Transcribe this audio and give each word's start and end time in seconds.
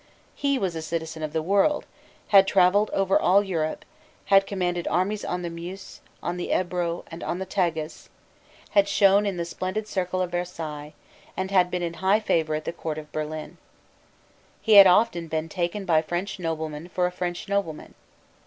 He 0.33 0.57
was 0.57 0.75
a 0.75 0.81
citizen 0.81 1.21
of 1.21 1.31
the 1.31 1.43
world, 1.43 1.85
had 2.29 2.47
travelled 2.47 2.89
over 2.89 3.19
all 3.21 3.43
Europe, 3.43 3.85
had 4.25 4.47
commanded 4.47 4.87
armies 4.87 5.23
on 5.23 5.43
the 5.43 5.49
Meuse, 5.51 6.01
on 6.23 6.37
the 6.37 6.51
Ebro, 6.51 7.03
and 7.11 7.21
on 7.23 7.37
the 7.37 7.45
Tagus, 7.45 8.09
had 8.71 8.87
shone 8.87 9.27
in 9.27 9.37
the 9.37 9.45
splendid 9.45 9.87
circle 9.87 10.19
of 10.19 10.31
Versailles, 10.31 10.93
and 11.37 11.51
had 11.51 11.69
been 11.69 11.83
in 11.83 11.93
high 12.01 12.19
favour 12.19 12.55
at 12.55 12.65
the 12.65 12.73
court 12.73 12.97
of 12.97 13.11
Berlin. 13.11 13.59
He 14.59 14.73
had 14.73 14.87
often 14.87 15.27
been 15.27 15.47
taken 15.47 15.85
by 15.85 16.01
French 16.01 16.39
noblemen 16.39 16.89
for 16.89 17.05
a 17.05 17.11
French 17.11 17.47
nobleman. 17.47 17.93